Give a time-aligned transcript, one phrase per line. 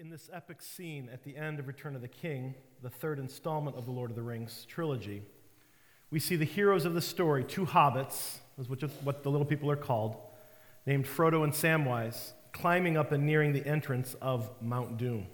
[0.00, 3.76] In this epic scene at the end of Return of the King, the third installment
[3.76, 5.20] of the Lord of the Rings trilogy,
[6.10, 9.76] we see the heroes of the story, two hobbits, is what the little people are
[9.76, 10.16] called,
[10.86, 15.26] named Frodo and Samwise, climbing up and nearing the entrance of Mount Doom.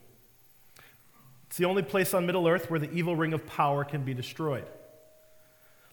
[1.47, 4.15] It's the only place on Middle Earth where the evil ring of power can be
[4.15, 4.67] destroyed.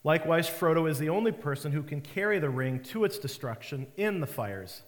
[0.03, 4.19] Likewise, Frodo is the only person who can carry the ring to its destruction in
[4.19, 4.81] the fires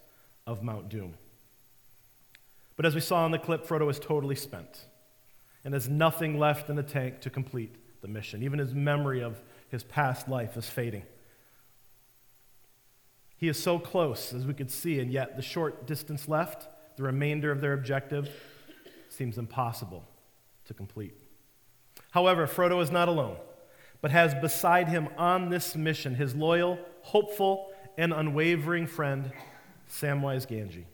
[0.48, 1.14] of Mount Doom.
[2.76, 4.86] But as we saw in the clip, Frodo is totally spent
[5.64, 8.44] and has nothing left in the tank to complete the mission.
[8.44, 11.04] Even his memory of his past life is fading.
[13.38, 17.04] He is so close, as we could see, and yet the short distance left, the
[17.04, 18.30] remainder of their objective,
[19.10, 20.08] seems impossible
[20.66, 21.14] to complete.
[22.12, 23.38] However, Frodo is not alone,
[24.02, 29.32] but has beside him on this mission his loyal, hopeful, and unwavering friend,
[29.90, 30.86] Samwise Gamgee.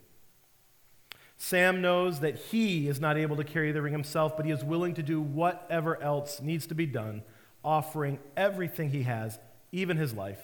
[1.44, 4.64] Sam knows that he is not able to carry the ring himself, but he is
[4.64, 7.24] willing to do whatever else needs to be done,
[7.64, 9.40] offering everything he has,
[9.72, 10.40] even his life,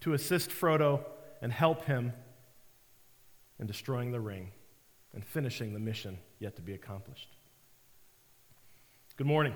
[0.00, 1.04] to assist Frodo
[1.42, 2.14] and help him
[3.58, 4.52] in destroying the ring
[5.12, 7.28] and finishing the mission yet to be accomplished.
[9.18, 9.54] Good morning.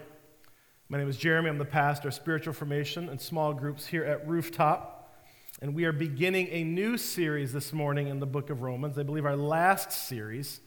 [0.90, 1.48] My name is Jeremy.
[1.48, 5.16] I'm the pastor of spiritual formation and small groups here at Rooftop.
[5.62, 8.98] And we are beginning a new series this morning in the book of Romans.
[8.98, 10.60] I believe our last series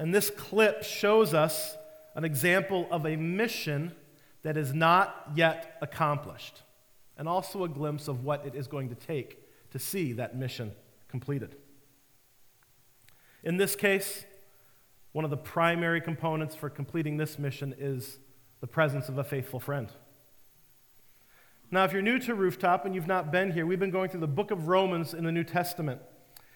[0.00, 1.76] and this clip shows us
[2.14, 3.92] an example of a mission
[4.40, 6.62] that is not yet accomplished,
[7.18, 9.36] and also a glimpse of what it is going to take
[9.70, 10.72] to see that mission
[11.08, 11.54] completed.
[13.44, 14.24] In this case,
[15.12, 18.20] one of the primary components for completing this mission is
[18.62, 19.92] the presence of a faithful friend.
[21.70, 24.20] Now, if you're new to Rooftop and you've not been here, we've been going through
[24.20, 26.00] the book of Romans in the New Testament,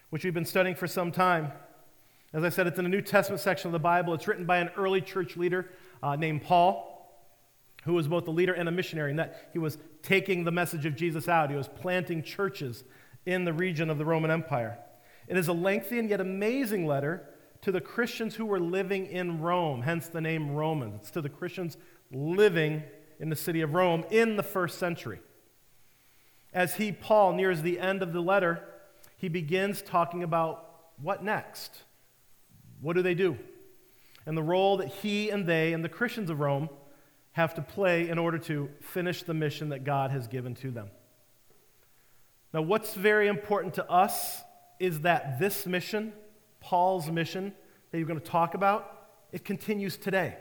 [0.09, 1.51] which we've been studying for some time.
[2.35, 4.13] As I said, it's in the New Testament section of the Bible.
[4.13, 5.69] It's written by an early church leader
[6.03, 7.31] uh, named Paul,
[7.85, 10.85] who was both a leader and a missionary, and that he was taking the message
[10.85, 11.49] of Jesus out.
[11.49, 12.83] He was planting churches
[13.25, 14.77] in the region of the Roman Empire.
[15.29, 17.23] It is a lengthy and yet amazing letter
[17.61, 20.99] to the Christians who were living in Rome, hence the name Romans.
[21.03, 21.77] It's to the Christians
[22.11, 22.83] living
[23.17, 25.21] in the city of Rome in the first century.
[26.53, 28.61] As he, Paul, nears the end of the letter,
[29.15, 30.63] he begins talking about
[31.01, 31.84] what next?
[32.81, 33.37] What do they do?
[34.25, 36.69] And the role that he and they and the Christians of Rome
[37.33, 40.89] have to play in order to finish the mission that God has given to them.
[42.53, 44.41] Now, what's very important to us
[44.79, 46.13] is that this mission,
[46.61, 47.53] Paul's mission
[47.91, 50.37] that you're going to talk about, it continues today.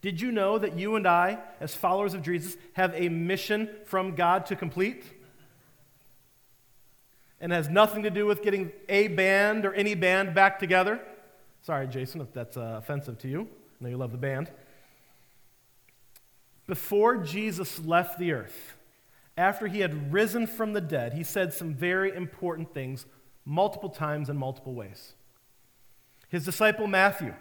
[0.00, 4.14] Did you know that you and I, as followers of Jesus, have a mission from
[4.14, 5.04] God to complete?
[7.40, 11.00] And has nothing to do with getting a band or any band back together.
[11.62, 13.48] Sorry, Jason, if that's uh, offensive to you.
[13.80, 14.50] I know you love the band.
[16.66, 18.76] Before Jesus left the earth,
[19.36, 23.06] after he had risen from the dead, he said some very important things
[23.44, 25.14] multiple times in multiple ways.
[26.28, 27.34] His disciple Matthew,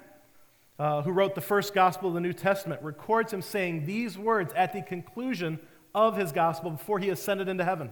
[0.79, 4.53] uh, who wrote the first gospel of the New Testament, records him saying these words
[4.55, 5.59] at the conclusion
[5.93, 7.91] of his gospel before he ascended into heaven.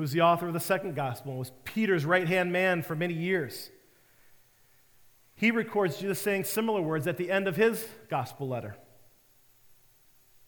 [0.00, 3.12] who's the author of the second gospel and was Peter's right hand man for many
[3.12, 3.70] years.
[5.34, 8.76] He records Jesus saying similar words at the end of his gospel letter.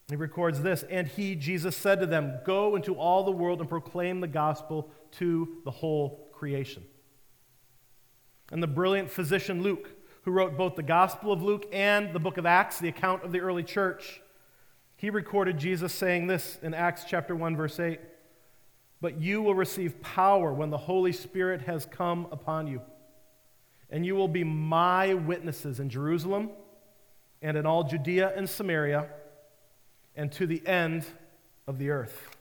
[0.08, 3.68] He records this, and he, Jesus, said to them, Go into all the world and
[3.68, 6.84] proclaim the gospel to the whole creation.
[8.50, 9.90] And the brilliant physician Luke,
[10.22, 13.32] who wrote both the Gospel of Luke and the book of Acts, the account of
[13.32, 14.22] the early church,
[14.96, 18.00] he recorded Jesus saying this in Acts chapter 1, verse 8
[19.02, 22.81] but you will receive power when the Holy Spirit has come upon you.
[23.90, 26.50] And you will be my witnesses in Jerusalem
[27.43, 29.08] and in all Judea and Samaria
[30.14, 31.04] and to the end
[31.66, 32.37] of the earth.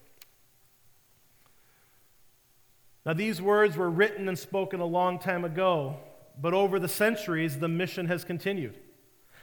[3.07, 5.97] Now, these words were written and spoken a long time ago,
[6.39, 8.77] but over the centuries, the mission has continued.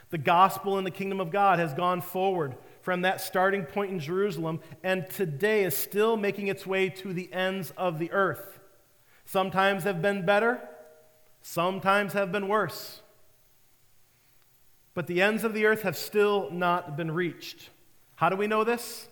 [0.09, 3.99] The gospel in the kingdom of God has gone forward from that starting point in
[3.99, 8.59] Jerusalem and today is still making its way to the ends of the earth.
[9.25, 10.59] Sometimes have been better,
[11.41, 13.01] sometimes have been worse.
[14.93, 17.69] but the ends of the earth have still not been reached.
[18.15, 19.07] How do we know this?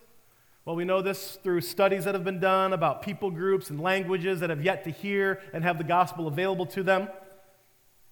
[0.66, 4.42] Well, we know this through studies that have been done about people groups and languages
[4.42, 7.08] that have yet to hear and have the gospel available to them.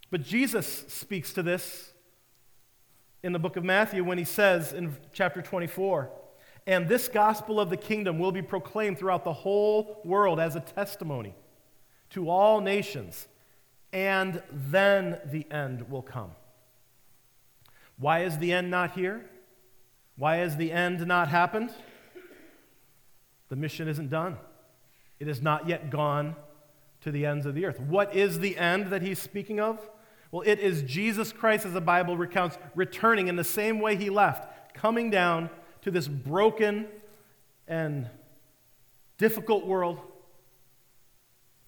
[0.09, 1.91] But Jesus speaks to this
[3.25, 6.11] in the book of Matthew when he says in chapter 24,
[6.67, 10.59] and this gospel of the kingdom will be proclaimed throughout the whole world as a
[10.59, 11.33] testimony
[12.11, 13.27] to all nations,
[13.91, 16.33] and then the end will come.
[17.97, 19.25] Why is the end not here?
[20.17, 21.71] Why has the end not happened?
[23.49, 24.37] The mission isn't done.
[25.19, 26.35] It has not yet gone
[27.01, 27.79] to the ends of the earth.
[27.79, 29.79] What is the end that he's speaking of?
[30.35, 34.09] Well, it is Jesus Christ, as the Bible recounts, returning in the same way he
[34.09, 35.49] left, coming down
[35.83, 36.89] to this broken
[37.69, 38.09] and
[39.17, 39.97] difficult world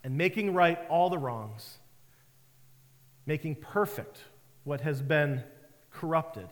[0.04, 1.78] and making right all the wrongs,
[3.26, 4.20] making perfect
[4.66, 5.46] what has been
[5.90, 6.50] corrupted,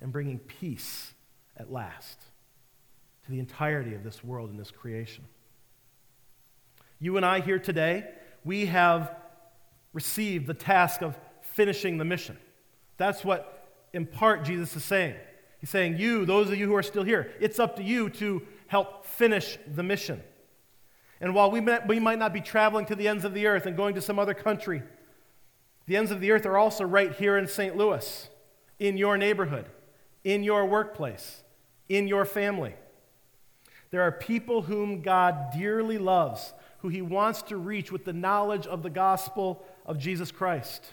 [0.00, 1.12] and bringing peace
[1.56, 2.18] at last
[3.26, 5.22] to the entirety of this world and this creation.
[6.98, 8.08] You and I here today,
[8.44, 9.14] we have
[9.92, 11.16] received the task of
[11.54, 12.36] finishing the mission.
[12.96, 15.14] That's what, in part, Jesus is saying.
[15.58, 18.42] He's saying, You, those of you who are still here, it's up to you to
[18.66, 20.22] help finish the mission.
[21.20, 23.66] And while we might, we might not be traveling to the ends of the earth
[23.66, 24.82] and going to some other country,
[25.86, 27.76] the ends of the earth are also right here in St.
[27.76, 28.28] Louis,
[28.78, 29.66] in your neighborhood,
[30.24, 31.42] in your workplace,
[31.88, 32.74] in your family.
[33.90, 38.66] There are people whom God dearly loves, who he wants to reach with the knowledge
[38.66, 40.92] of the gospel of Jesus Christ.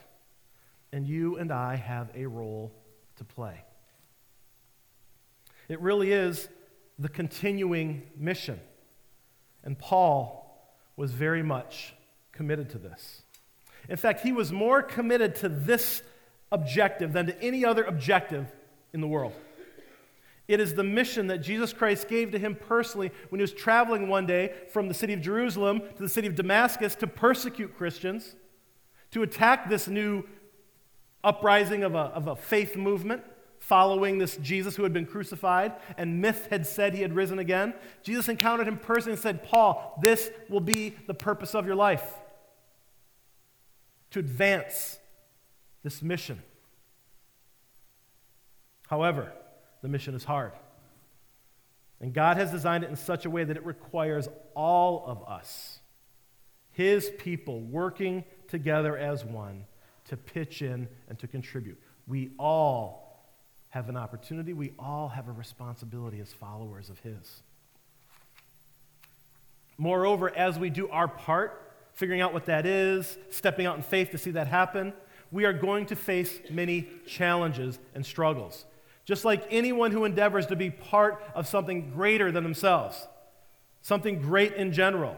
[0.94, 2.74] And you and I have a role
[3.18, 3.64] to play.
[5.70, 6.50] It really is
[7.00, 8.60] the continuing mission.
[9.64, 11.94] And Paul was very much
[12.32, 13.22] committed to this.
[13.90, 16.04] In fact, he was more committed to this
[16.52, 18.52] objective than to any other objective
[18.94, 19.34] in the world.
[20.48, 24.10] It is the mission that Jesus Christ gave to him personally when he was traveling
[24.10, 28.36] one day from the city of Jerusalem to the city of Damascus to persecute Christians,
[29.12, 30.26] to attack this new
[31.24, 33.24] uprising of a, of a faith movement
[33.60, 37.74] following this Jesus who had been crucified, and myth had said he had risen again.
[38.02, 42.04] Jesus encountered him personally and said, Paul, this will be the purpose of your life
[44.10, 44.98] to advance
[45.84, 46.42] this mission.
[48.88, 49.32] However,
[49.82, 50.52] the mission is hard.
[52.02, 55.80] And God has designed it in such a way that it requires all of us,
[56.72, 59.66] His people, working together as one
[60.12, 61.82] to pitch in and to contribute.
[62.06, 63.24] We all
[63.70, 67.42] have an opportunity, we all have a responsibility as followers of His.
[69.78, 74.12] Moreover, as we do our part, figuring out what that is, stepping out in faith
[74.12, 74.92] to see that happen,
[75.32, 78.66] we are going to face many challenges and struggles.
[79.06, 83.08] Just like anyone who endeavors to be part of something greater than themselves,
[83.82, 85.18] something great in general.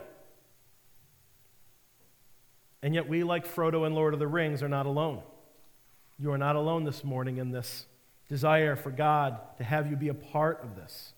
[2.84, 5.22] And yet, we, like Frodo and Lord of the Rings, are not alone.
[6.20, 7.86] You are not alone this morning in this
[8.28, 11.14] desire for God to have you be a part of this.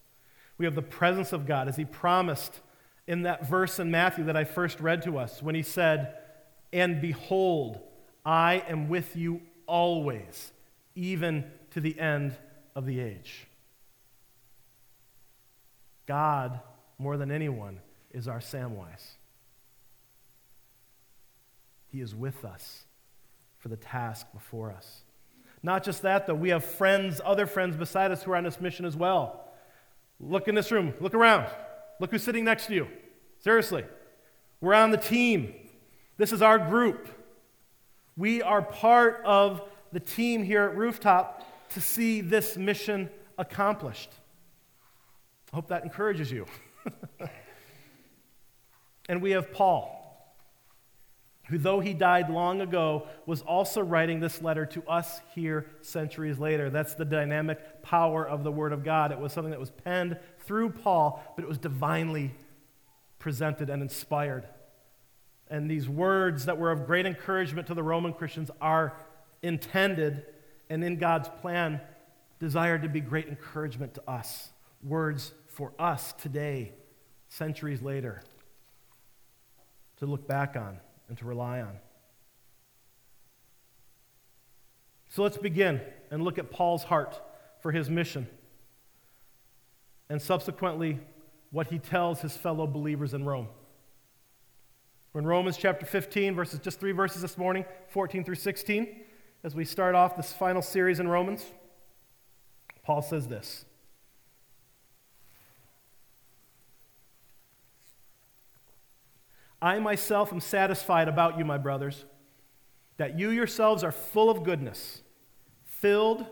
[0.59, 2.61] We have the presence of God as He promised
[3.07, 6.13] in that verse in Matthew that I first read to us when He said,
[6.71, 7.79] And behold,
[8.23, 10.51] I am with you always,
[10.93, 12.35] even to the end
[12.75, 13.47] of the age.
[16.05, 16.59] God,
[16.99, 17.79] more than anyone,
[18.11, 19.15] is our Samwise.
[21.95, 22.83] He is with us
[23.57, 25.03] for the task before us.
[25.63, 28.59] Not just that, though, we have friends, other friends beside us who are on this
[28.59, 29.45] mission as well.
[30.19, 31.47] Look in this room, look around.
[32.01, 32.89] Look who's sitting next to you.
[33.39, 33.85] Seriously.
[34.59, 35.53] We're on the team.
[36.17, 37.07] This is our group.
[38.17, 39.61] We are part of
[39.93, 44.11] the team here at Rooftop to see this mission accomplished.
[45.53, 46.45] I hope that encourages you.
[49.07, 50.04] and we have Paul
[51.47, 56.39] who, though he died long ago, was also writing this letter to us here centuries
[56.39, 56.69] later.
[56.69, 59.11] That's the dynamic power of the Word of God.
[59.11, 62.33] It was something that was penned through Paul, but it was divinely
[63.19, 64.47] presented and inspired.
[65.47, 68.97] And these words that were of great encouragement to the Roman Christians are
[69.43, 70.25] intended
[70.69, 71.79] and in God's plan
[72.39, 74.49] desired to be great encouragement to us.
[74.83, 76.73] Words for us today,
[77.29, 78.23] centuries later,
[79.97, 81.77] to look back on and to rely on.
[85.09, 85.81] So let's begin
[86.11, 87.21] and look at Paul's heart
[87.61, 88.27] for his mission
[90.09, 90.99] and subsequently
[91.51, 93.47] what he tells his fellow believers in Rome.
[95.13, 99.03] We're in Romans chapter 15, verses just three verses this morning, 14 through 16.
[99.43, 101.45] as we start off this final series in Romans,
[102.83, 103.63] Paul says this.
[109.65, 112.05] I myself am satisfied about you, my brothers,
[112.97, 115.01] that you yourselves are full of goodness,
[115.63, 116.23] filled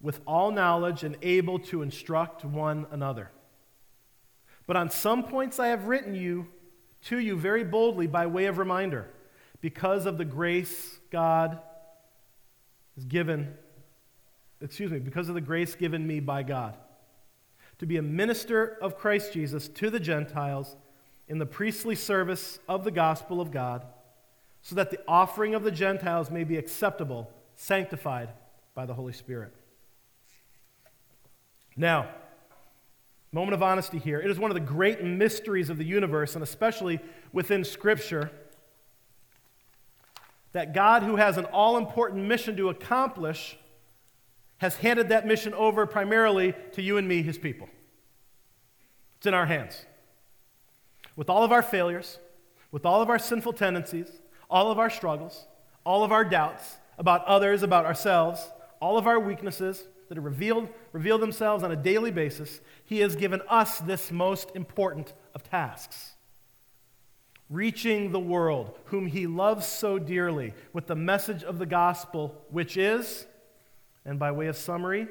[0.00, 3.32] with all knowledge, and able to instruct one another.
[4.68, 6.46] But on some points I have written you
[7.06, 9.08] to you very boldly by way of reminder,
[9.60, 11.58] because of the grace God
[12.96, 13.54] is given,
[14.60, 16.76] excuse me, because of the grace given me by God,
[17.80, 20.76] to be a minister of Christ Jesus to the Gentiles
[21.28, 23.84] in the priestly service of the gospel of God,
[24.62, 28.30] so that the offering of the Gentiles may be acceptable, sanctified
[28.74, 29.52] by the Holy Spirit.
[31.76, 32.08] Now,
[33.32, 34.20] moment of honesty here.
[34.20, 37.00] It is one of the great mysteries of the universe, and especially
[37.32, 38.30] within Scripture
[40.52, 43.58] that God, who has an all important mission to accomplish,
[44.58, 47.68] has handed that mission over primarily to you and me, his people.
[49.18, 49.84] It's in our hands.
[51.18, 52.20] With all of our failures,
[52.70, 54.08] with all of our sinful tendencies,
[54.48, 55.48] all of our struggles,
[55.84, 58.40] all of our doubts about others, about ourselves,
[58.78, 63.16] all of our weaknesses that are revealed, reveal themselves on a daily basis, he has
[63.16, 66.12] given us this most important of tasks.
[67.50, 72.76] Reaching the world, whom he loves so dearly, with the message of the gospel, which
[72.76, 73.26] is,
[74.04, 75.08] and by way of summary,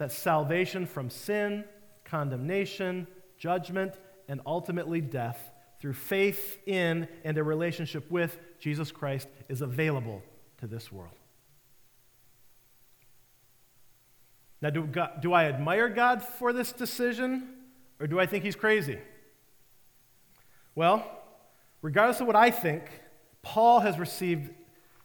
[0.00, 1.62] that salvation from sin,
[2.04, 3.06] condemnation,
[3.38, 3.94] judgment,
[4.30, 10.22] and ultimately death through faith in and a relationship with Jesus Christ is available
[10.58, 11.12] to this world.
[14.62, 17.48] Now, do, God, do I admire God for this decision,
[17.98, 18.98] or do I think he's crazy?
[20.74, 21.04] Well,
[21.82, 22.84] Regardless of what I think,
[23.42, 24.50] Paul has received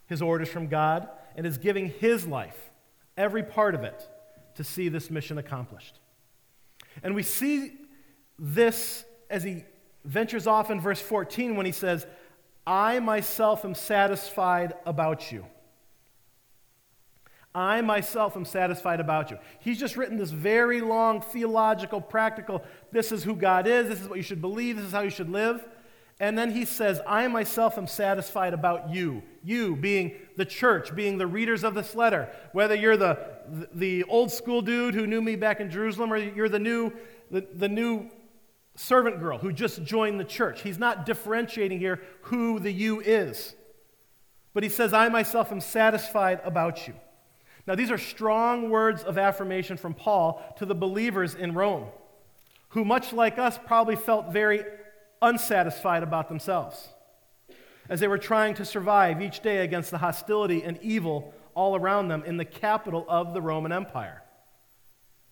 [0.08, 2.72] his orders from God and is giving his life,
[3.17, 4.08] every part of it,
[4.55, 6.00] to see this mission accomplished.
[7.03, 7.74] And we see
[8.38, 9.63] this as he
[10.03, 12.05] ventures off in verse 14 when he says,
[12.65, 15.46] I myself am satisfied about you.
[17.53, 19.38] I myself am satisfied about you.
[19.60, 24.10] He's just written this very long theological, practical, this is who God is, this is
[24.10, 25.65] what you should believe, this is how you should live.
[26.20, 29.24] And then he says, I myself am satisfied about you.
[29.44, 32.29] You being the church, being the readers of this letter.
[32.53, 33.20] Whether you're the,
[33.74, 36.94] the old school dude who knew me back in Jerusalem or you're the new,
[37.32, 38.10] the, the new
[38.75, 40.62] servant girl who just joined the church.
[40.62, 43.55] He's not differentiating here who the you is.
[44.53, 46.94] But he says, I myself am satisfied about you.
[47.67, 51.88] Now, these are strong words of affirmation from Paul to the believers in Rome,
[52.70, 54.63] who, much like us, probably felt very
[55.22, 56.89] unsatisfied about themselves
[57.89, 62.08] as they were trying to survive each day against the hostility and evil all around
[62.08, 64.24] them in the capital of the Roman Empire.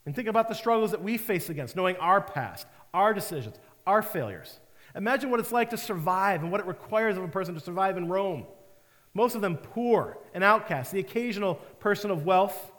[0.06, 4.02] And think about the struggles that we face against, knowing our past, our decisions, our
[4.02, 4.60] failures.
[4.96, 7.98] Imagine what it's like to survive and what it requires of a person to survive
[7.98, 8.46] in Rome.
[9.14, 12.72] Most of them poor and outcast, the occasional person of wealth.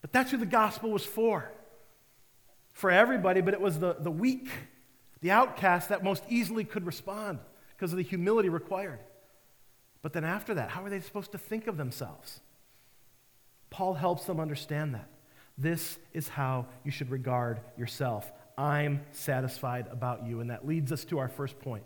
[0.00, 1.50] But that's who the gospel was for.
[2.72, 4.48] For everybody, but it was the, the weak
[5.20, 7.38] the outcast that most easily could respond
[7.70, 9.00] because of the humility required.
[10.02, 12.40] But then after that, how are they supposed to think of themselves?
[13.70, 15.08] Paul helps them understand that.
[15.58, 18.30] This is how you should regard yourself.
[18.58, 20.40] I'm satisfied about you.
[20.40, 21.84] And that leads us to our first point.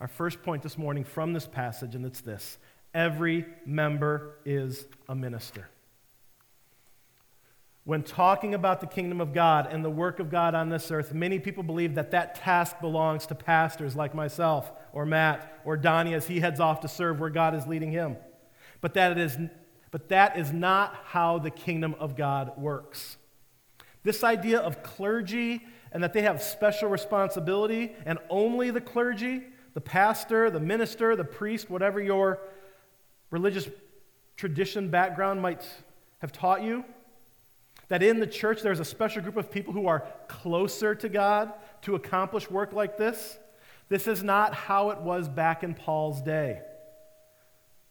[0.00, 2.58] Our first point this morning from this passage, and it's this
[2.92, 5.68] every member is a minister.
[7.84, 11.12] When talking about the kingdom of God and the work of God on this earth,
[11.12, 16.14] many people believe that that task belongs to pastors like myself or Matt or Donnie
[16.14, 18.16] as he heads off to serve where God is leading him.
[18.80, 19.36] But that, is,
[19.90, 23.18] but that is not how the kingdom of God works.
[24.02, 25.62] This idea of clergy
[25.94, 31.24] and that they have special responsibility, and only the clergy, the pastor, the minister, the
[31.24, 32.40] priest, whatever your
[33.30, 33.68] religious
[34.36, 35.64] tradition background might
[36.18, 36.84] have taught you,
[37.88, 41.52] that in the church there's a special group of people who are closer to God
[41.82, 43.38] to accomplish work like this.
[43.88, 46.60] This is not how it was back in Paul's day,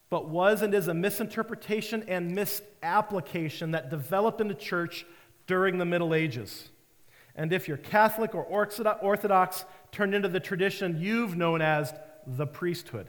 [0.10, 5.05] but was and is a misinterpretation and misapplication that developed in the church
[5.48, 6.69] during the Middle Ages.
[7.36, 11.94] And if you're Catholic or Orthodox, turned into the tradition you've known as
[12.28, 13.08] the priesthood.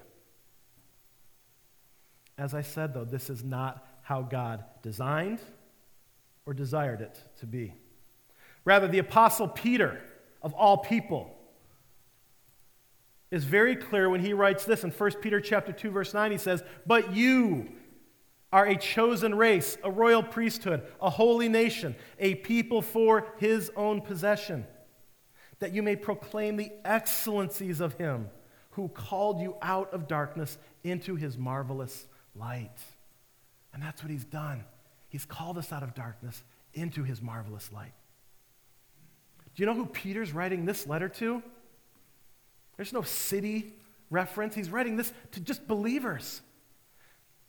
[2.37, 5.41] As I said, though, this is not how God designed
[6.47, 7.75] or desired it to be.
[8.65, 10.01] Rather, the Apostle Peter,
[10.43, 11.37] of all people,
[13.31, 16.39] is very clear when he writes this in 1 Peter chapter 2 verse 9 he
[16.39, 17.73] says, "But you
[18.55, 24.01] are a chosen race, a royal priesthood, a holy nation, a people for his own
[24.01, 24.65] possession,
[25.59, 28.29] that you may proclaim the excellencies of him
[28.71, 32.07] who called you out of darkness into his marvelous
[32.37, 32.79] light.
[33.73, 34.65] And that's what he's done.
[35.09, 36.41] He's called us out of darkness
[36.75, 37.93] into his marvelous light.
[39.57, 41.43] Do you know who Peter's writing this letter to?
[42.77, 43.73] There's no city
[44.11, 44.55] reference.
[44.55, 46.41] He's writing this to just believers.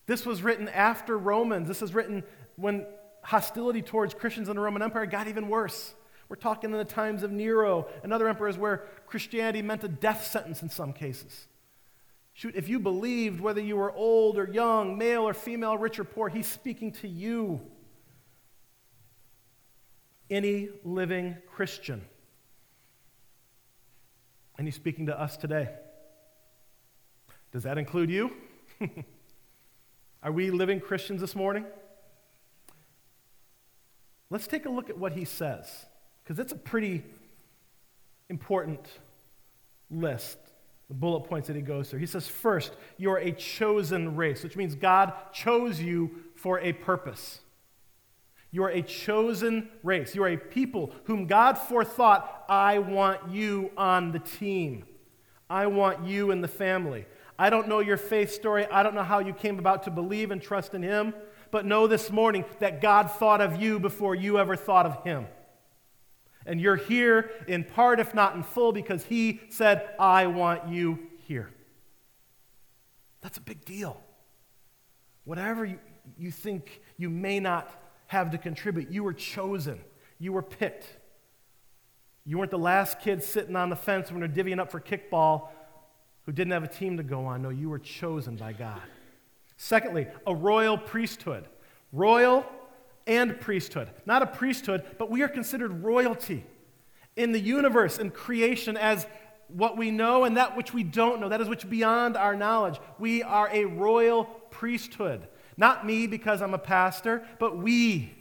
[0.05, 1.67] This was written after Romans.
[1.67, 2.24] This is written
[2.55, 2.85] when
[3.24, 5.93] hostility towards Christians in the Roman Empire got even worse.
[6.29, 10.25] We're talking in the times of Nero and other emperors where Christianity meant a death
[10.25, 11.47] sentence in some cases.
[12.33, 16.03] Shoot, if you believed, whether you were old or young, male or female, rich or
[16.03, 17.62] poor, he's speaking to you.
[20.29, 22.03] Any living Christian.
[24.57, 25.69] And he's speaking to us today.
[27.51, 28.31] Does that include you?
[30.25, 31.65] Are we living Christians this morning?
[34.32, 35.86] Let's take a look at what he says,
[36.24, 37.03] because it's a pretty
[38.27, 38.88] important
[39.91, 40.39] list,
[40.88, 42.00] the bullet points that he goes through.
[42.00, 47.41] He says, First, you're a chosen race, which means God chose you for a purpose.
[48.50, 50.15] You are a chosen race.
[50.15, 54.86] You are a people whom God forethought, I want you on the team.
[55.48, 57.05] I want you in the family.
[57.37, 58.65] I don't know your faith story.
[58.65, 61.13] I don't know how you came about to believe and trust in Him,
[61.51, 65.27] but know this morning that God thought of you before you ever thought of Him.
[66.45, 70.99] And you're here in part, if not in full, because He said, I want you
[71.27, 71.49] here.
[73.21, 74.01] That's a big deal.
[75.23, 75.79] Whatever you,
[76.17, 77.69] you think you may not
[78.07, 79.81] have to contribute, you were chosen,
[80.19, 80.85] you were picked.
[82.27, 85.49] You weren't the last kid sitting on the fence when they're divvying up for kickball
[86.25, 87.41] who didn't have a team to go on.
[87.41, 88.82] No, you were chosen by God.
[89.58, 91.46] Secondly, a royal priesthood.
[91.91, 92.46] Royal
[93.08, 93.89] and priesthood.
[94.05, 96.46] Not a priesthood, but we are considered royalty
[97.16, 99.05] in the universe and creation as
[99.48, 101.29] what we know and that which we don't know.
[101.29, 102.79] That is which beyond our knowledge.
[102.98, 105.27] We are a royal priesthood.
[105.55, 108.14] Not me because I'm a pastor, but we,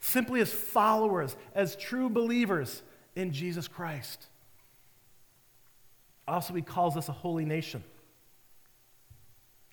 [0.00, 2.82] simply as followers, as true believers
[3.14, 4.26] in Jesus Christ.
[6.28, 7.84] Also, he calls us a holy nation,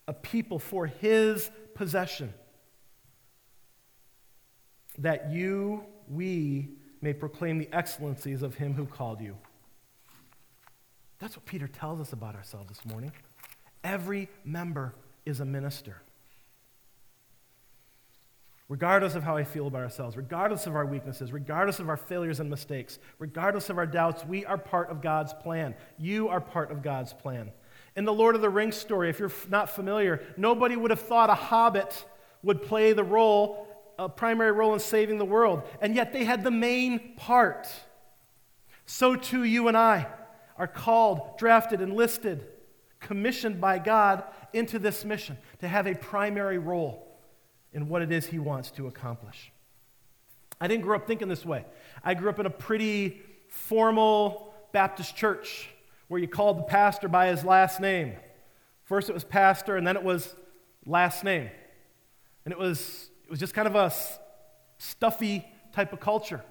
[0.08, 2.34] a people for his possession,
[5.00, 6.70] that you, we,
[7.02, 9.36] may proclaim the excellencies of him who called you.
[11.20, 13.12] That's what Peter tells us about ourselves this morning.
[13.84, 16.02] Every member is a minister.
[18.74, 22.40] Regardless of how I feel about ourselves, regardless of our weaknesses, regardless of our failures
[22.40, 25.76] and mistakes, regardless of our doubts, we are part of God's plan.
[26.00, 27.52] You are part of God's plan.
[27.96, 31.30] In the Lord of the Rings story, if you're not familiar, nobody would have thought
[31.30, 32.04] a hobbit
[32.42, 33.68] would play the role,
[34.00, 35.62] a primary role in saving the world.
[35.80, 37.68] And yet they had the main part.
[38.88, 40.08] So too, you and I
[40.58, 42.44] are called, drafted, enlisted,
[43.00, 47.03] commissioned by God into this mission to have a primary role
[47.74, 49.52] in what it is he wants to accomplish.
[50.62, 51.66] I didn't grow up thinking this way.
[52.04, 55.70] I grew up in a pretty formal Baptist church
[56.08, 58.14] where you called the pastor by his last name.
[58.84, 60.36] First it was pastor, and then it was
[60.86, 61.50] last name.
[62.46, 63.92] And it was, it was just kind of a
[64.78, 66.44] stuffy type of culture.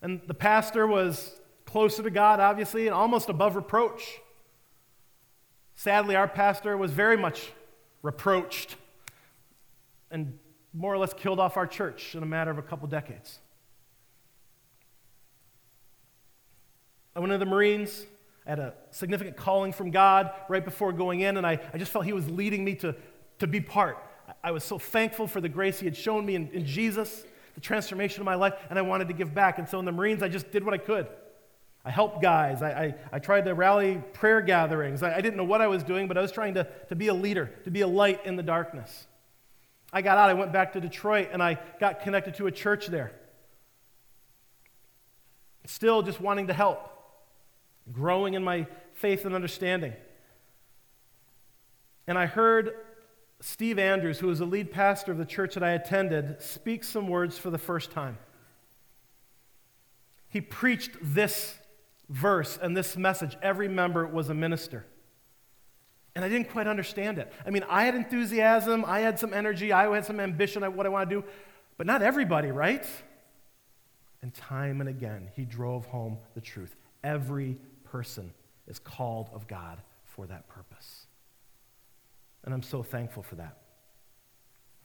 [0.00, 4.20] And the pastor was closer to God, obviously, and almost above reproach.
[5.74, 7.52] Sadly, our pastor was very much
[8.02, 8.76] reproached
[10.12, 10.38] and
[10.72, 13.40] more or less killed off our church in a matter of a couple decades.
[17.14, 18.06] I went into the Marines.
[18.46, 21.92] I had a significant calling from God right before going in, and I, I just
[21.92, 22.94] felt He was leading me to,
[23.38, 23.98] to be part.
[24.42, 27.60] I, was so thankful for the grace He had shown me in, in Jesus, the
[27.60, 29.58] transformation of my life, and I wanted to give back.
[29.58, 31.06] And so in the Marines, I just did what I could.
[31.84, 32.62] I helped guys.
[32.62, 35.02] I, I, I tried to rally prayer gatherings.
[35.02, 37.08] I, I didn't know what I was doing, but I was trying to, to be
[37.08, 39.06] a leader, to be a light in the darkness.
[39.92, 42.86] I got out, I went back to Detroit, and I got connected to a church
[42.86, 43.12] there.
[45.66, 46.90] Still just wanting to help,
[47.92, 49.92] growing in my faith and understanding.
[52.06, 52.74] And I heard
[53.40, 57.08] Steve Andrews, who was the lead pastor of the church that I attended, speak some
[57.08, 58.18] words for the first time.
[60.28, 61.58] He preached this
[62.08, 64.86] verse and this message every member was a minister.
[66.14, 67.32] And I didn't quite understand it.
[67.46, 70.84] I mean, I had enthusiasm, I had some energy, I had some ambition of what
[70.84, 71.24] I want to do,
[71.78, 72.86] but not everybody, right?
[74.20, 76.76] And time and again, he drove home the truth.
[77.02, 78.32] Every person
[78.66, 81.06] is called of God for that purpose.
[82.44, 83.58] And I'm so thankful for that.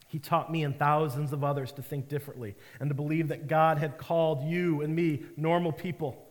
[0.07, 3.77] He taught me and thousands of others to think differently and to believe that God
[3.77, 6.26] had called you and me, normal people,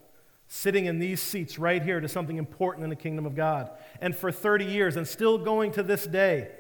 [0.49, 3.71] sitting in these seats right here, to something important in the kingdom of God.
[4.01, 6.51] And for 30 years, and still going to this day,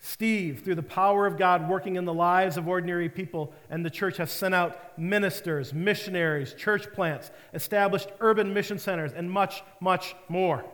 [0.00, 3.90] Steve, through the power of God working in the lives of ordinary people, and the
[3.90, 10.14] church have sent out ministers, missionaries, church plants, established urban mission centers, and much, much
[10.28, 10.64] more.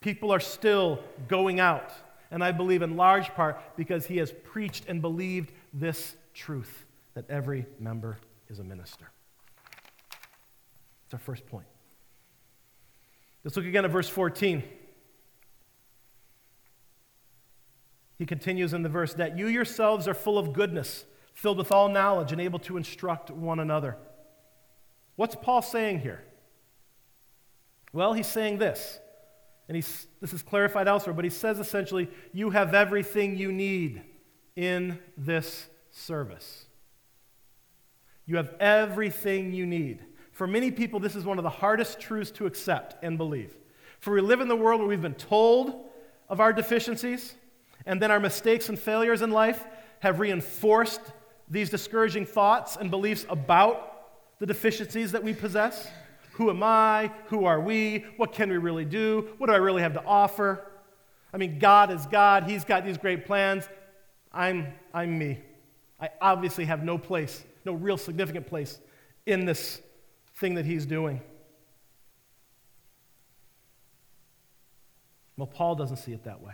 [0.00, 1.92] People are still going out,
[2.30, 7.28] and I believe in large part because he has preached and believed this truth that
[7.30, 8.18] every member
[8.50, 9.10] is a minister.
[11.06, 11.66] It's our first point.
[13.44, 14.62] Let's look again at verse 14.
[18.18, 21.88] He continues in the verse that you yourselves are full of goodness, filled with all
[21.88, 23.96] knowledge, and able to instruct one another.
[25.16, 26.22] What's Paul saying here?
[27.92, 29.00] Well, he's saying this,
[29.68, 34.02] and he's, this is clarified elsewhere, but he says essentially, you have everything you need
[34.56, 36.66] in this service.
[38.24, 40.04] You have everything you need.
[40.42, 43.56] For many people, this is one of the hardest truths to accept and believe.
[44.00, 45.84] For we live in the world where we've been told
[46.28, 47.36] of our deficiencies,
[47.86, 49.64] and then our mistakes and failures in life
[50.00, 51.00] have reinforced
[51.48, 55.86] these discouraging thoughts and beliefs about the deficiencies that we possess.
[56.32, 57.12] Who am I?
[57.26, 58.04] Who are we?
[58.16, 59.28] What can we really do?
[59.38, 60.72] What do I really have to offer?
[61.32, 62.50] I mean, God is God.
[62.50, 63.68] He's got these great plans.
[64.32, 65.38] I'm, I'm me.
[66.00, 68.80] I obviously have no place, no real significant place
[69.24, 69.80] in this
[70.42, 71.22] thing that He's doing.
[75.38, 76.52] Well, Paul doesn't see it that way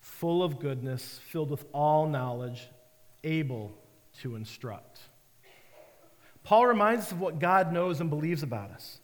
[0.00, 2.68] full of goodness, filled with all knowledge,
[3.22, 3.72] able
[4.20, 4.98] to instruct.
[6.42, 8.98] Paul reminds us of what God knows and believes about us.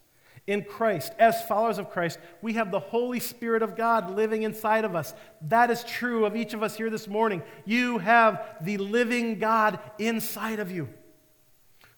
[0.48, 4.84] In Christ, as followers of Christ, we have the Holy Spirit of God living inside
[4.84, 5.14] of us.
[5.42, 7.42] That is true of each of us here this morning.
[7.64, 10.88] You have the living God inside of you.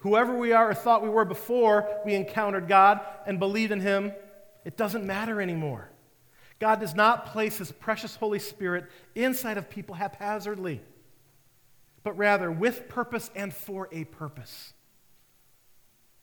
[0.00, 4.12] Whoever we are or thought we were before we encountered God and believed in Him,
[4.64, 5.90] it doesn't matter anymore.
[6.58, 8.84] God does not place his precious Holy Spirit
[9.14, 10.82] inside of people haphazardly,
[12.02, 14.74] but rather with purpose and for a purpose.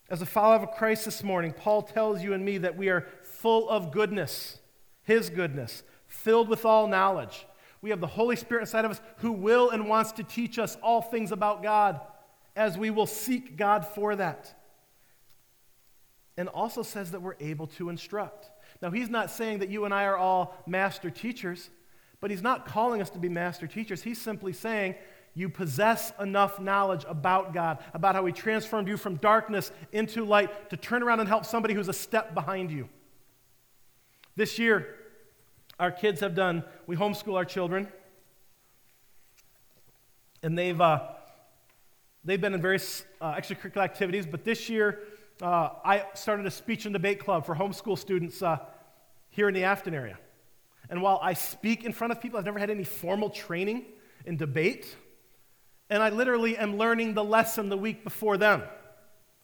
[0.09, 3.07] As a follower of Christ this morning, Paul tells you and me that we are
[3.23, 4.59] full of goodness,
[5.03, 7.47] his goodness, filled with all knowledge.
[7.81, 10.77] We have the Holy Spirit inside of us who will and wants to teach us
[10.81, 11.99] all things about God
[12.57, 14.53] as we will seek God for that.
[16.35, 18.49] And also says that we're able to instruct.
[18.81, 21.69] Now, he's not saying that you and I are all master teachers,
[22.19, 24.03] but he's not calling us to be master teachers.
[24.03, 24.95] He's simply saying
[25.33, 30.71] you possess enough knowledge about God, about how he transformed you from darkness into light
[30.71, 32.89] to turn around and help somebody who's a step behind you.
[34.35, 34.95] This year,
[35.79, 37.87] our kids have done, we homeschool our children,
[40.41, 41.07] and they've, uh,
[42.23, 44.99] they've been in various uh, extracurricular activities, but this year,
[45.41, 48.57] uh, I started a speech and debate club for homeschool students uh,
[49.29, 50.17] here in the Afton area.
[50.89, 53.85] And while I speak in front of people, I've never had any formal training
[54.25, 54.95] in debate.
[55.89, 58.63] And I literally am learning the lesson the week before them.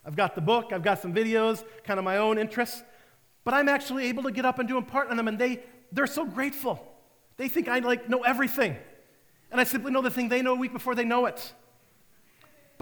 [0.05, 2.83] I've got the book, I've got some videos, kind of my own interests,
[3.45, 5.63] but I'm actually able to get up and do a part on them, and they,
[5.91, 6.85] they're so grateful.
[7.37, 8.75] They think I like know everything.
[9.51, 11.53] And I simply know the thing they know a week before they know it.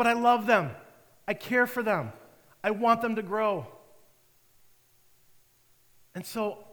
[0.02, 0.72] But I love them.
[1.28, 2.12] I care for them.
[2.64, 3.68] I want them to grow.
[6.16, 6.66] And so,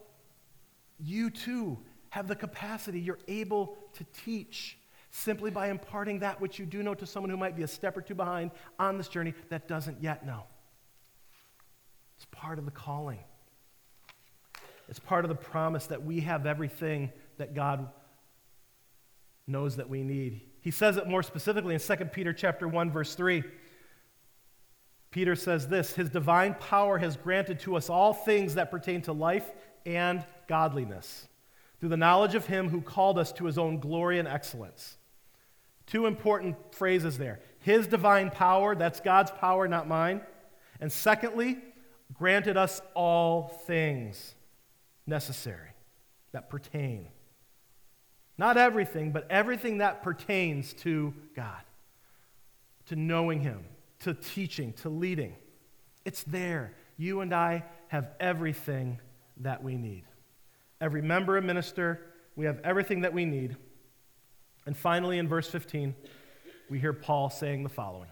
[0.98, 1.76] you too
[2.08, 4.78] have the capacity, you're able to teach
[5.10, 7.98] simply by imparting that which you do know to someone who might be a step
[7.98, 10.44] or two behind on this journey that doesn't yet know.
[12.16, 13.20] It's part of the calling.
[14.88, 17.90] It's part of the promise that we have everything that God
[19.48, 20.40] knows that we need.
[20.60, 23.42] He says it more specifically in 2 Peter chapter 1 verse 3.
[25.10, 29.12] Peter says this His divine power has granted to us all things that pertain to
[29.12, 29.50] life
[29.86, 31.28] and godliness
[31.80, 34.96] through the knowledge of Him who called us to His own glory and excellence.
[35.86, 40.20] Two important phrases there His divine power, that's God's power, not mine.
[40.80, 41.58] And secondly,
[42.14, 44.34] granted us all things
[45.06, 45.70] necessary
[46.32, 47.08] that pertain.
[48.38, 51.60] Not everything, but everything that pertains to God,
[52.86, 53.64] to knowing Him
[54.00, 55.34] to teaching, to leading.
[56.04, 56.72] It's there.
[56.96, 59.00] You and I have everything
[59.38, 60.04] that we need.
[60.80, 62.00] Every member and minister,
[62.36, 63.56] we have everything that we need.
[64.66, 65.94] And finally, in verse 15,
[66.68, 68.10] we hear Paul saying the following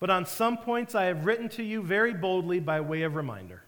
[0.00, 3.62] But on some points I have written to you very boldly by way of reminder.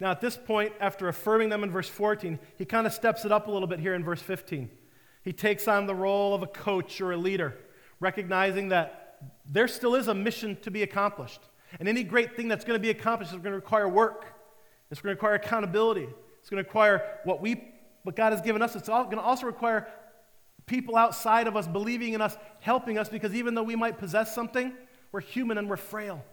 [0.00, 3.32] Now, at this point, after affirming them in verse 14, he kind of steps it
[3.32, 4.70] up a little bit here in verse 15.
[5.22, 7.58] He takes on the role of a coach or a leader,
[8.00, 11.40] recognizing that there still is a mission to be accomplished.
[11.78, 14.24] And any great thing that's going to be accomplished is going to require work.
[14.90, 16.08] It's going to require accountability.
[16.40, 17.70] It's going to require what we
[18.02, 18.74] what God has given us.
[18.76, 19.86] It's all going to also require
[20.66, 24.34] people outside of us believing in us, helping us, because even though we might possess
[24.34, 24.72] something,
[25.12, 26.24] we're human and we're frail.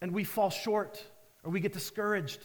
[0.00, 1.02] And we fall short,
[1.42, 2.40] or we get discouraged,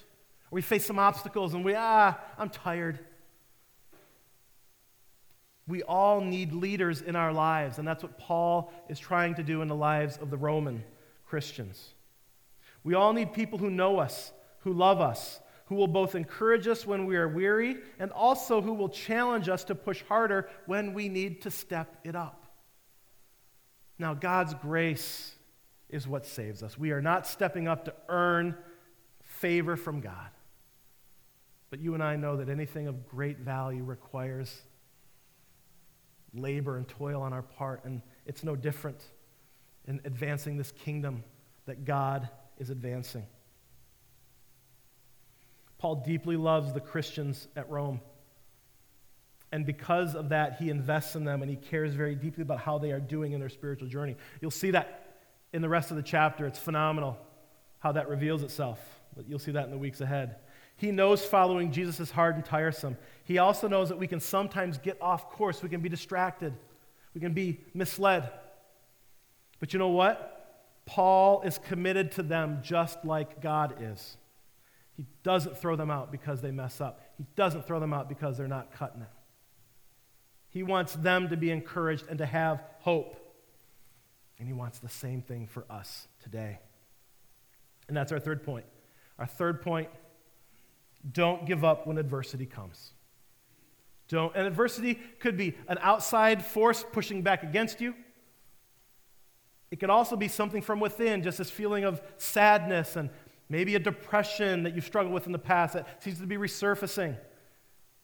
[0.52, 3.00] we face some obstacles and we, ah, I'm tired.
[5.68, 9.62] We all need leaders in our lives, and that's what Paul is trying to do
[9.62, 10.84] in the lives of the Roman
[11.26, 11.94] Christians.
[12.84, 16.86] We all need people who know us, who love us, who will both encourage us
[16.86, 21.08] when we are weary and also who will challenge us to push harder when we
[21.08, 22.46] need to step it up.
[23.98, 25.34] Now, God's grace
[25.90, 26.78] is what saves us.
[26.78, 28.58] We are not stepping up to earn
[29.22, 30.30] favor from God.
[31.72, 34.62] But you and I know that anything of great value requires
[36.34, 39.02] labor and toil on our part, and it's no different
[39.86, 41.24] in advancing this kingdom
[41.66, 42.30] that God
[42.60, 43.26] is advancing.
[45.78, 48.02] Paul deeply loves the Christians at Rome.
[49.52, 52.78] And because of that, he invests in them and he cares very deeply about how
[52.78, 54.16] they are doing in their spiritual journey.
[54.42, 55.18] You'll see that
[55.52, 56.46] in the rest of the chapter.
[56.46, 57.18] It's phenomenal
[57.80, 58.80] how that reveals itself.
[59.16, 60.36] But you'll see that in the weeks ahead.
[60.82, 62.98] He knows following Jesus is hard and tiresome.
[63.24, 65.62] He also knows that we can sometimes get off course.
[65.62, 66.56] We can be distracted.
[67.14, 68.32] We can be misled.
[69.60, 70.80] But you know what?
[70.88, 74.18] Paul is committed to them just like God is.
[74.98, 77.00] He doesn't throw them out because they mess up.
[77.16, 79.08] He doesn't throw them out because they're not cutting it.
[80.50, 83.36] He wants them to be encouraged and to have hope.
[84.40, 86.58] And he wants the same thing for us today.
[87.88, 88.66] And that's our third point.
[89.20, 89.88] Our third point
[91.10, 92.92] don't give up when adversity comes.
[94.08, 97.96] Don't, and adversity could be an outside force pushing back against you.
[99.72, 103.10] It could also be something from within, just this feeling of sadness and
[103.52, 107.18] Maybe a depression that you've struggled with in the past that seems to be resurfacing.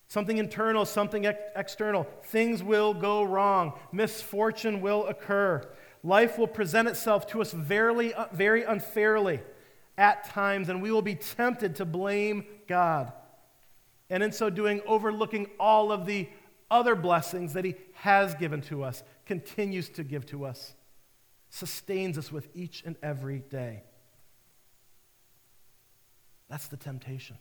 [0.09, 2.05] Something internal, something ex- external.
[2.25, 3.71] Things will go wrong.
[3.93, 5.65] Misfortune will occur.
[6.03, 9.39] Life will present itself to us very, uh, very unfairly
[9.97, 13.11] at times, and we will be tempted to blame God.
[14.09, 16.29] And in so doing, overlooking all of the
[16.69, 20.73] other blessings that He has given to us, continues to give to us,
[21.49, 23.83] sustains us with each and every day.
[26.49, 27.37] That's the temptation.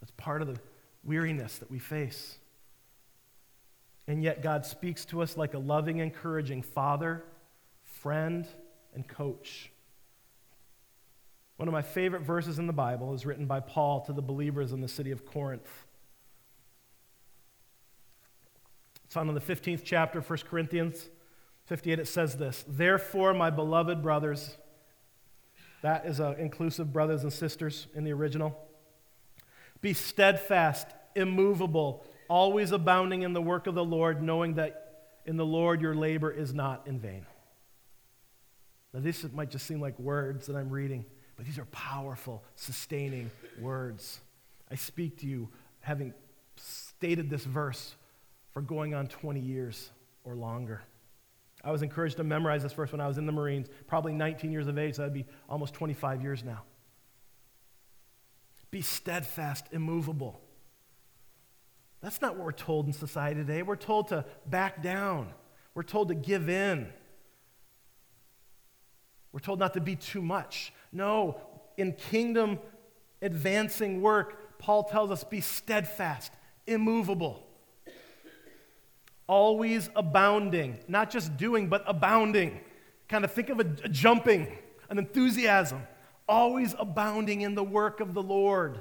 [0.00, 0.60] That's part of the
[1.04, 2.36] weariness that we face.
[4.06, 7.24] And yet, God speaks to us like a loving, encouraging father,
[7.84, 8.46] friend,
[8.94, 9.70] and coach.
[11.60, 14.72] One of my favorite verses in the Bible is written by Paul to the believers
[14.72, 15.68] in the city of Corinth.
[19.04, 21.10] It's found in the 15th chapter of 1 Corinthians
[21.66, 21.98] 58.
[21.98, 24.56] It says this Therefore, my beloved brothers,
[25.82, 28.58] that is uh, inclusive, brothers and sisters, in the original.
[29.82, 35.44] Be steadfast, immovable, always abounding in the work of the Lord, knowing that in the
[35.44, 37.26] Lord your labor is not in vain.
[38.94, 41.04] Now, this might just seem like words that I'm reading,
[41.40, 44.20] but these are powerful, sustaining words.
[44.70, 45.48] I speak to you
[45.80, 46.12] having
[46.56, 47.94] stated this verse
[48.52, 49.88] for going on 20 years
[50.22, 50.82] or longer.
[51.64, 54.52] I was encouraged to memorize this verse when I was in the Marines, probably 19
[54.52, 56.60] years of age, so that'd be almost 25 years now.
[58.70, 60.42] Be steadfast, immovable.
[62.02, 63.62] That's not what we're told in society today.
[63.62, 65.32] We're told to back down,
[65.72, 66.92] we're told to give in.
[69.32, 70.72] We're told not to be too much.
[70.92, 71.40] No,
[71.76, 72.58] in kingdom
[73.22, 76.32] advancing work, Paul tells us be steadfast,
[76.66, 77.46] immovable
[79.30, 82.60] always abounding, not just doing, but abounding.
[83.08, 84.48] Kind of think of a, a jumping,
[84.88, 85.86] an enthusiasm,
[86.28, 88.80] always abounding in the work of the Lord,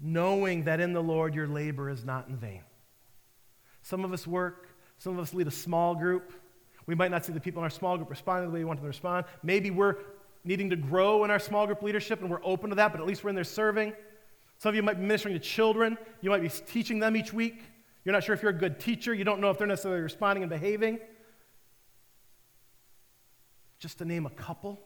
[0.00, 2.62] knowing that in the Lord your labor is not in vain.
[3.82, 6.32] Some of us work, some of us lead a small group.
[6.88, 8.78] We might not see the people in our small group responding the way we want
[8.78, 9.26] them to respond.
[9.42, 9.96] Maybe we're
[10.42, 13.06] needing to grow in our small group leadership and we're open to that, but at
[13.06, 13.92] least we're in there serving.
[14.56, 15.98] Some of you might be ministering to children.
[16.22, 17.60] You might be teaching them each week.
[18.04, 19.12] You're not sure if you're a good teacher.
[19.12, 20.98] You don't know if they're necessarily responding and behaving.
[23.78, 24.80] Just to name a couple.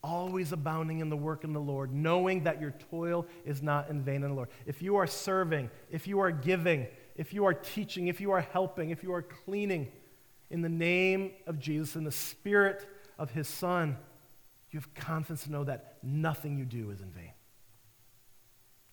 [0.00, 4.00] Always abounding in the work in the Lord, knowing that your toil is not in
[4.00, 4.50] vain in the Lord.
[4.64, 8.42] If you are serving, if you are giving, if you are teaching, if you are
[8.42, 9.88] helping, if you are cleaning
[10.50, 12.86] in the name of Jesus, in the spirit
[13.18, 13.96] of his Son,
[14.70, 17.32] you have confidence to know that nothing you do is in vain.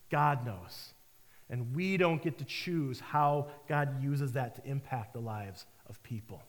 [0.10, 0.94] God knows.
[1.50, 6.02] And we don't get to choose how God uses that to impact the lives of
[6.04, 6.42] people.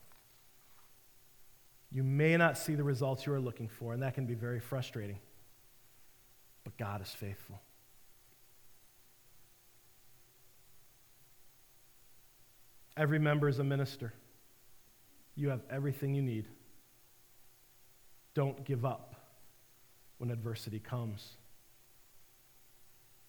[1.91, 4.61] You may not see the results you are looking for, and that can be very
[4.61, 5.19] frustrating.
[6.65, 7.61] But God is faithful.
[12.97, 14.13] Every member is a minister.
[15.37, 16.47] You have everything you need.
[18.35, 19.15] Don't give up
[20.19, 21.37] when adversity comes.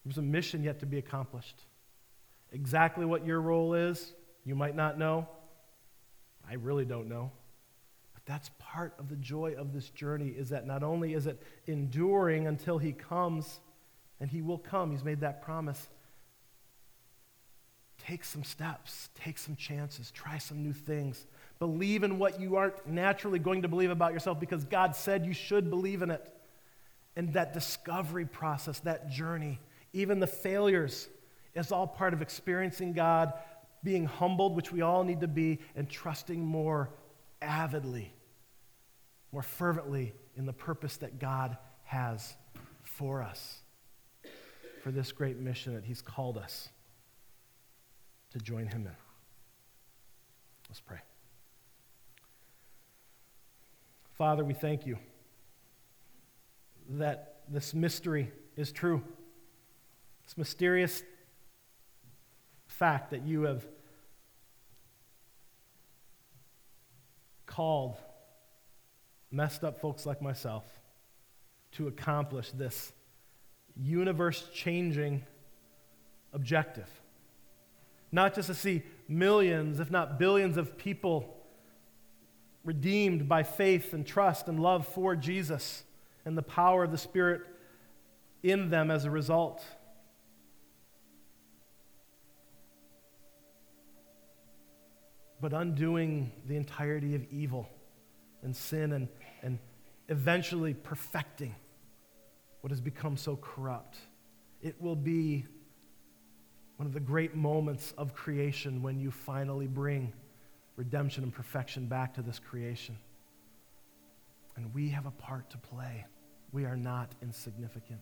[0.04, 1.60] There's a mission yet to be accomplished.
[2.52, 4.13] Exactly what your role is,
[4.44, 5.28] you might not know.
[6.48, 7.32] I really don't know.
[8.13, 11.41] But that's part of the joy of this journey is that not only is it
[11.65, 13.60] enduring until he comes,
[14.20, 15.89] and he will come, he's made that promise.
[17.98, 21.26] Take some steps, take some chances, try some new things.
[21.60, 25.34] Believe in what you aren't naturally going to believe about yourself because God said you
[25.34, 26.32] should believe in it.
[27.15, 29.60] And that discovery process, that journey,
[29.94, 31.08] even the failures,
[31.54, 33.34] is all part of experiencing God,
[33.84, 36.89] being humbled, which we all need to be, and trusting more
[37.41, 38.13] avidly,
[39.32, 42.36] more fervently in the purpose that God has
[42.84, 43.60] for us,
[44.84, 46.68] for this great mission that He's called us
[48.32, 48.96] to join Him in.
[50.68, 51.00] Let's pray.
[54.17, 54.97] Father, we thank you
[56.91, 59.04] that this mystery is true.
[60.23, 61.04] This mysterious
[62.67, 63.65] fact that you have
[67.45, 67.97] called
[69.32, 70.63] messed up folks like myself
[71.73, 72.93] to accomplish this
[73.75, 75.25] universe changing
[76.32, 76.89] objective.
[78.13, 81.36] Not just to see millions, if not billions, of people
[82.65, 85.84] redeemed by faith and trust and love for Jesus
[86.25, 87.41] and the power of the Spirit
[88.43, 89.63] in them as a result.
[95.39, 97.69] But undoing the entirety of evil
[98.41, 99.08] and sin and,
[99.43, 99.60] and
[100.10, 101.56] eventually perfecting
[102.62, 103.97] what has become so corrupt.
[104.62, 105.45] It will be
[106.78, 110.13] one of the great moments of creation when you finally bring
[110.75, 112.97] redemption and perfection back to this creation.
[114.55, 116.05] And we have a part to play.
[116.51, 117.99] We are not insignificant.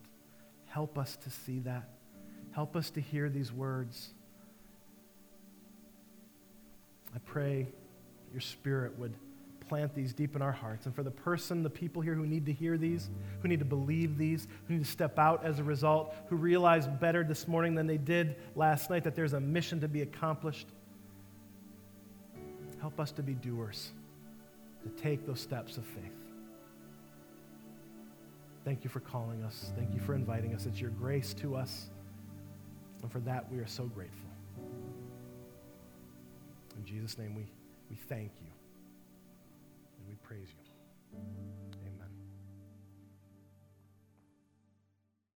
[0.65, 1.89] Help us to see that.
[2.51, 4.13] Help us to hear these words.
[7.15, 7.67] I pray
[8.31, 9.13] your spirit would
[9.67, 10.85] plant these deep in our hearts.
[10.85, 13.09] And for the person, the people here who need to hear these,
[13.41, 16.87] who need to believe these, who need to step out as a result, who realize
[16.87, 20.67] better this morning than they did last night that there's a mission to be accomplished.
[22.83, 23.93] Help us to be doers,
[24.83, 26.11] to take those steps of faith.
[28.65, 29.71] Thank you for calling us.
[29.77, 30.65] Thank you for inviting us.
[30.65, 31.85] It's your grace to us.
[33.01, 34.29] And for that, we are so grateful.
[36.77, 37.45] In Jesus' name, we,
[37.89, 38.51] we thank you
[39.99, 41.19] and we praise you.